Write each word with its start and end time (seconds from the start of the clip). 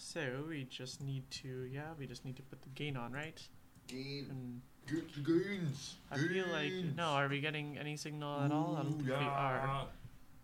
So 0.00 0.44
we 0.48 0.64
just 0.64 1.02
need 1.02 1.28
to, 1.42 1.68
yeah, 1.70 1.90
we 1.98 2.06
just 2.06 2.24
need 2.24 2.36
to 2.36 2.42
put 2.42 2.62
the 2.62 2.68
gain 2.70 2.96
on, 2.96 3.12
right? 3.12 3.42
Gain. 3.88 4.26
And 4.30 4.60
Get 4.86 5.12
the 5.12 5.20
gains. 5.20 5.96
I 6.10 6.16
feel 6.16 6.46
like, 6.50 6.72
no, 6.96 7.02
are 7.02 7.28
we 7.28 7.40
getting 7.40 7.76
any 7.76 7.96
signal 7.96 8.40
at 8.40 8.52
all? 8.52 8.78
I 8.78 8.84
don't 8.84 8.92
think 8.92 9.08
we 9.08 9.12
are. 9.12 9.86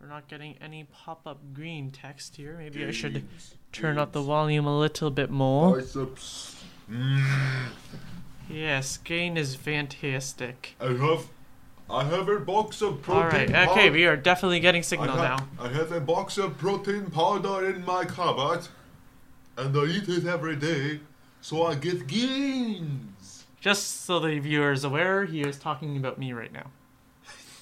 We're 0.01 0.09
not 0.09 0.29
getting 0.29 0.57
any 0.61 0.85
pop-up 0.85 1.41
green 1.55 1.93
text 1.93 2.37
here. 2.37 2.57
Maybe 2.59 2.85
I 2.85 2.91
should 2.91 3.25
turn 3.73 3.97
up 3.97 4.13
the 4.13 4.21
volume 4.21 4.67
a 4.67 4.79
little 4.79 5.11
bit 5.11 5.31
more. 5.31 5.77
Biceps. 5.77 6.63
Mm. 6.91 7.25
Yes, 8.51 8.99
gain 8.99 9.37
is 9.39 9.55
fantastic. 9.55 10.75
I 10.79 10.89
have, 10.93 11.29
I 11.89 12.05
have 12.05 12.29
a 12.29 12.41
box 12.41 12.83
of 12.83 13.01
protein. 13.01 13.23
All 13.23 13.31
right, 13.31 13.69
okay, 13.71 13.81
powder. 13.87 13.93
we 13.93 14.05
are 14.05 14.17
definitely 14.17 14.61
getting 14.61 14.83
signal 14.83 15.19
I 15.19 15.29
now. 15.29 15.49
I 15.59 15.69
have 15.69 15.93
a 15.93 16.01
box 16.01 16.37
of 16.37 16.59
protein 16.59 17.07
powder 17.07 17.71
in 17.71 17.85
my 17.87 18.05
cupboard, 18.05 18.69
and 19.57 19.77
I 19.77 19.85
eat 19.85 20.09
it 20.09 20.27
every 20.27 20.57
day, 20.57 21.01
so 21.41 21.67
I 21.67 21.75
get 21.75 22.07
gains. 22.07 23.45
Just 23.61 24.05
so 24.05 24.21
the 24.21 24.39
viewer 24.39 24.73
is 24.73 24.85
aware, 24.85 25.25
he 25.25 25.41
is 25.43 25.59
talking 25.59 25.97
about 25.97 26.19
me 26.19 26.33
right 26.33 26.53
now. 26.53 26.71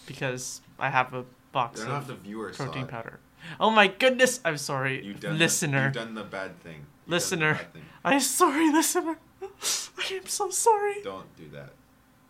Because 0.06 0.60
I 0.78 0.90
have 0.90 1.14
a 1.14 1.24
box 1.52 1.80
They're 1.80 1.90
of 1.90 2.06
the 2.08 2.14
viewers. 2.14 2.56
protein 2.56 2.86
powder. 2.86 3.20
Oh 3.60 3.70
my 3.70 3.86
goodness! 3.88 4.40
I'm 4.44 4.56
sorry, 4.56 5.04
You've 5.04 5.20
done 5.20 5.38
listener. 5.38 5.90
The, 5.92 5.98
you've 6.00 6.06
done 6.06 6.14
the 6.14 6.24
bad 6.24 6.60
thing. 6.62 6.86
You've 7.06 7.10
Listener. 7.12 7.54
bad 7.54 7.72
thing. 7.72 7.82
I'm 8.04 8.20
sorry, 8.20 8.70
listener. 8.72 9.16
I 9.42 10.14
am 10.14 10.26
so 10.26 10.50
sorry. 10.50 11.02
Don't 11.02 11.36
do 11.36 11.48
that. 11.50 11.72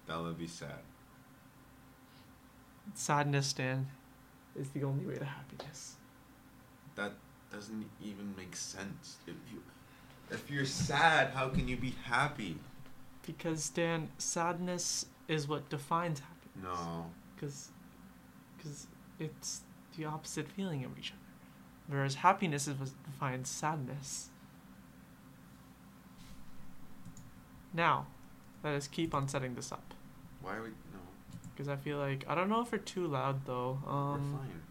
That 0.07 0.21
would 0.21 0.39
be 0.39 0.47
sad. 0.47 0.81
Sadness, 2.95 3.53
Dan, 3.53 3.89
is 4.59 4.69
the 4.71 4.85
only 4.85 5.07
way 5.07 5.17
to 5.17 5.25
happiness. 5.25 5.97
That 6.97 7.13
doesn't 7.53 7.87
even 8.03 8.35
make 8.37 8.57
sense. 8.57 9.17
If 9.27 9.35
you, 9.53 9.63
if 10.31 10.51
you're 10.51 10.65
sad, 10.65 11.31
how 11.31 11.49
can 11.49 11.69
you 11.69 11.77
be 11.77 11.95
happy? 12.05 12.57
Because, 13.27 13.69
Dan, 13.69 14.09
sadness 14.19 15.07
is 15.29 15.47
what 15.47 15.69
defines 15.69 16.21
happiness. 16.21 16.79
No. 16.79 17.07
Because 17.35 17.69
cause 18.63 18.87
it's 19.19 19.63
the 19.97 20.05
opposite 20.05 20.49
feeling 20.49 20.85
of 20.85 20.99
each 20.99 21.11
other. 21.11 21.19
Whereas 21.89 22.17
happiness 22.17 22.67
is 22.67 22.79
what 22.79 22.91
defines 23.05 23.49
sadness. 23.49 24.31
Now, 27.75 28.07
let 28.63 28.75
us 28.75 28.87
keep 28.87 29.15
on 29.15 29.29
setting 29.29 29.55
this 29.55 29.73
up. 29.73 29.95
Why 30.41 30.57
are 30.57 30.63
we? 30.63 30.69
No. 30.69 31.01
Because 31.55 31.69
I 31.69 31.77
feel 31.77 31.99
like, 31.99 32.25
I 32.29 32.35
don't 32.35 32.49
know 32.49 32.61
if 32.61 32.73
we're 32.73 32.79
too 32.79 33.07
loud 33.07 33.45
though. 33.47 33.79
Um, 33.87 34.33
we're 34.33 34.39
fine. 34.39 34.63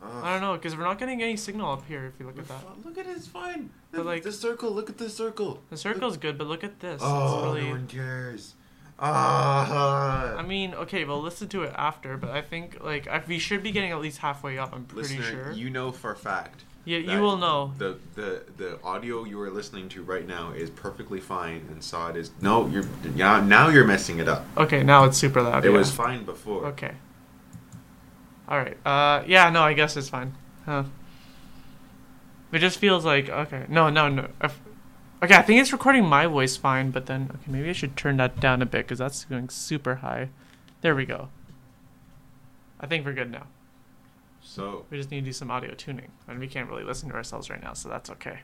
I 0.00 0.32
don't 0.32 0.40
know, 0.40 0.54
because 0.54 0.76
we're 0.76 0.84
not 0.84 0.98
getting 0.98 1.22
any 1.22 1.36
signal 1.36 1.72
up 1.72 1.84
here 1.86 2.06
if 2.06 2.20
you 2.20 2.26
look 2.26 2.38
at 2.38 2.46
that. 2.48 2.62
Look 2.84 2.98
at 2.98 3.06
it, 3.06 3.16
it's 3.16 3.26
fine. 3.26 3.70
But, 3.90 3.98
The- 3.98 4.04
like- 4.04 4.22
the 4.22 4.32
circle. 4.32 4.70
Look 4.70 4.88
at 4.88 4.98
the 4.98 5.10
circle. 5.10 5.62
The 5.70 5.76
circle's 5.76 6.16
good, 6.16 6.38
but 6.38 6.46
look 6.46 6.62
at 6.62 6.80
this. 6.80 7.00
Oh, 7.04 7.34
it's 7.34 7.54
really. 7.56 7.66
no 7.66 7.70
one 7.72 7.86
cares. 7.88 8.54
Ah. 9.00 10.36
I 10.36 10.42
mean, 10.42 10.74
okay, 10.74 11.04
we'll 11.04 11.22
listen 11.22 11.48
to 11.48 11.62
it 11.62 11.72
after, 11.76 12.16
but 12.16 12.30
I 12.30 12.42
think 12.42 12.82
like 12.82 13.06
I, 13.06 13.22
we 13.26 13.38
should 13.38 13.62
be 13.62 13.70
getting 13.70 13.92
at 13.92 14.00
least 14.00 14.18
halfway 14.18 14.58
up. 14.58 14.74
I'm 14.74 14.84
pretty 14.84 15.16
Listener, 15.18 15.44
sure. 15.44 15.52
you 15.52 15.70
know 15.70 15.92
for 15.92 16.10
a 16.12 16.16
fact. 16.16 16.64
yeah, 16.84 16.98
you 16.98 17.20
will 17.20 17.36
know. 17.36 17.72
The, 17.78 17.98
the 18.16 18.42
the 18.56 18.78
audio 18.82 19.24
you 19.24 19.40
are 19.40 19.50
listening 19.50 19.88
to 19.90 20.02
right 20.02 20.26
now 20.26 20.50
is 20.52 20.68
perfectly 20.70 21.20
fine, 21.20 21.66
and 21.70 21.82
Sod 21.82 22.16
is 22.16 22.32
no. 22.40 22.66
You're 22.66 22.84
yeah. 23.14 23.40
Now 23.40 23.68
you're 23.68 23.86
messing 23.86 24.18
it 24.18 24.28
up. 24.28 24.44
Okay, 24.56 24.82
now 24.82 25.04
it's 25.04 25.16
super 25.18 25.42
loud. 25.42 25.64
It 25.64 25.70
yeah. 25.70 25.78
was 25.78 25.92
fine 25.92 26.24
before. 26.24 26.66
Okay. 26.66 26.94
All 28.48 28.58
right. 28.58 28.76
Uh, 28.86 29.22
yeah. 29.26 29.50
No, 29.50 29.62
I 29.62 29.74
guess 29.74 29.96
it's 29.96 30.08
fine. 30.08 30.34
Huh. 30.64 30.84
It 32.52 32.60
just 32.60 32.78
feels 32.78 33.04
like 33.04 33.28
okay. 33.28 33.64
No, 33.68 33.90
no, 33.90 34.08
no. 34.08 34.28
If- 34.42 34.60
okay, 35.22 35.36
I 35.36 35.42
think 35.42 35.60
it's 35.60 35.72
recording 35.72 36.06
my 36.06 36.26
voice 36.26 36.56
fine, 36.56 36.90
but 36.90 37.06
then 37.06 37.30
okay, 37.30 37.50
maybe 37.52 37.68
I 37.68 37.72
should 37.74 37.96
turn 37.96 38.16
that 38.16 38.40
down 38.40 38.62
a 38.62 38.66
bit 38.66 38.86
because 38.86 38.98
that's 38.98 39.24
going 39.26 39.48
super 39.50 39.96
high. 39.96 40.30
There 40.80 40.94
we 40.94 41.04
go. 41.04 41.28
I 42.80 42.86
think 42.86 43.04
we're 43.04 43.12
good 43.12 43.30
now. 43.30 43.46
So 44.40 44.86
We 44.88 44.96
just 44.96 45.10
need 45.10 45.20
to 45.20 45.26
do 45.26 45.32
some 45.32 45.50
audio 45.50 45.74
tuning, 45.74 46.10
and 46.26 46.38
we 46.38 46.46
can't 46.46 46.68
really 46.70 46.84
listen 46.84 47.10
to 47.10 47.14
ourselves 47.16 47.50
right 47.50 47.62
now, 47.62 47.74
so 47.74 47.88
that's 47.88 48.08
okay. 48.10 48.40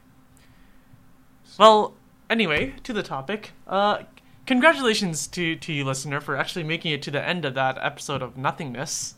Well, 1.59 1.95
anyway, 2.29 2.75
to 2.83 2.93
the 2.93 3.03
topic. 3.03 3.53
Uh, 3.67 4.01
congratulations 4.47 5.27
to 5.29 5.57
to 5.57 5.73
you, 5.73 5.85
listener, 5.85 6.21
for 6.21 6.37
actually 6.37 6.65
making 6.65 6.93
it 6.93 7.01
to 7.03 7.11
the 7.11 7.27
end 7.27 7.45
of 7.45 7.55
that 7.55 7.79
episode 7.81 8.21
of 8.21 8.37
Nothingness. 8.37 9.15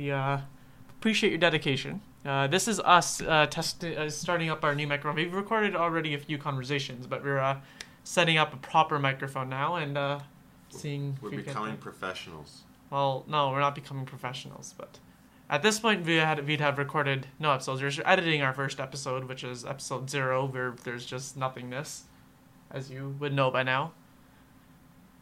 We 0.00 0.10
uh, 0.10 0.38
appreciate 0.88 1.28
your 1.28 1.38
dedication. 1.38 2.00
Uh, 2.24 2.46
this 2.46 2.68
is 2.68 2.80
us 2.80 3.20
uh, 3.20 3.46
test- 3.50 3.84
uh, 3.84 4.08
starting 4.08 4.48
up 4.48 4.64
our 4.64 4.74
new 4.74 4.86
microphone. 4.86 5.14
We've 5.14 5.34
recorded 5.34 5.76
already 5.76 6.14
a 6.14 6.18
few 6.18 6.38
conversations, 6.38 7.06
but 7.06 7.22
we're 7.22 7.38
uh, 7.38 7.60
setting 8.02 8.38
up 8.38 8.54
a 8.54 8.56
proper 8.56 8.98
microphone 8.98 9.50
now 9.50 9.74
and 9.76 9.98
uh, 9.98 10.20
seeing. 10.70 11.12
if 11.16 11.22
we're 11.22 11.30
we 11.32 11.36
becoming 11.36 11.76
professionals. 11.76 12.62
Well, 12.88 13.26
no, 13.28 13.50
we're 13.50 13.60
not 13.60 13.74
becoming 13.74 14.06
professionals, 14.06 14.74
but 14.78 14.98
at 15.50 15.62
this 15.62 15.78
point 15.78 16.06
we 16.06 16.16
had 16.16 16.46
we'd 16.46 16.62
have 16.62 16.78
recorded 16.78 17.26
no 17.38 17.52
episodes. 17.52 17.82
We're 17.82 18.02
editing 18.06 18.40
our 18.40 18.54
first 18.54 18.80
episode, 18.80 19.24
which 19.24 19.44
is 19.44 19.66
episode 19.66 20.08
zero, 20.08 20.46
where 20.46 20.74
there's 20.82 21.04
just 21.04 21.36
nothingness, 21.36 22.04
as 22.70 22.90
you 22.90 23.16
would 23.20 23.34
know 23.34 23.50
by 23.50 23.64
now. 23.64 23.92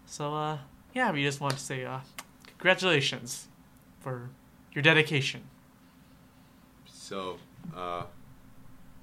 So, 0.06 0.36
uh, 0.36 0.58
yeah, 0.94 1.10
we 1.10 1.24
just 1.24 1.40
want 1.40 1.54
to 1.54 1.60
say, 1.60 1.84
uh, 1.84 1.98
congratulations 2.46 3.48
for 3.98 4.30
your 4.78 4.94
dedication. 4.94 5.42
So, 6.86 7.38
uh, 7.74 8.04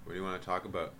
what 0.05 0.13
do 0.13 0.17
you 0.17 0.23
want 0.23 0.41
to 0.41 0.45
talk 0.45 0.63
about? 0.63 0.93